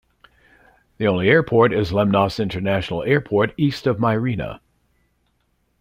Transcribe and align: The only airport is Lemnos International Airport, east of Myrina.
The 0.97 1.05
only 1.05 1.29
airport 1.29 1.71
is 1.71 1.91
Lemnos 1.91 2.39
International 2.39 3.03
Airport, 3.03 3.53
east 3.55 3.85
of 3.85 3.99
Myrina. 3.99 4.59